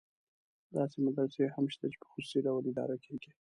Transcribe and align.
داسې 0.75 0.97
مدرسې 1.05 1.43
هم 1.55 1.65
شته 1.73 1.85
چې 1.91 1.97
په 2.01 2.07
خصوصي 2.11 2.37
ډول 2.45 2.63
اداره 2.71 2.97
کېږي. 3.05 3.31